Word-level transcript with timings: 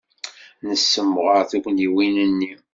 Nessemɣer 0.69 1.41
tugniwin-nni. 1.51 2.53